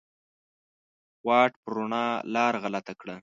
واټ 1.27 1.51
په 1.63 1.69
روڼا 1.75 2.05
لار 2.33 2.53
غلطه 2.63 2.93
کړه 3.01 3.15